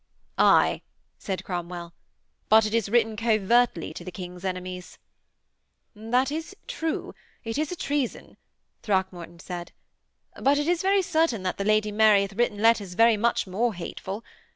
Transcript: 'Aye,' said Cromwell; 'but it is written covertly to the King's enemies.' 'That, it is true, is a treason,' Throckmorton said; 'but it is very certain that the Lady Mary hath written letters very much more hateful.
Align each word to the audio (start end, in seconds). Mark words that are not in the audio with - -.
'Aye,' 0.39 0.81
said 1.19 1.43
Cromwell; 1.43 1.93
'but 2.49 2.65
it 2.65 2.73
is 2.73 2.89
written 2.89 3.15
covertly 3.15 3.93
to 3.93 4.03
the 4.03 4.09
King's 4.11 4.43
enemies.' 4.43 4.97
'That, 5.95 6.31
it 6.31 6.35
is 6.37 6.55
true, 6.65 7.13
is 7.43 7.59
a 7.71 7.75
treason,' 7.75 8.35
Throckmorton 8.81 9.37
said; 9.37 9.73
'but 10.41 10.57
it 10.57 10.67
is 10.67 10.81
very 10.81 11.03
certain 11.03 11.43
that 11.43 11.59
the 11.59 11.65
Lady 11.65 11.91
Mary 11.91 12.23
hath 12.23 12.33
written 12.33 12.63
letters 12.63 12.95
very 12.95 13.15
much 13.15 13.45
more 13.45 13.75
hateful. 13.75 14.23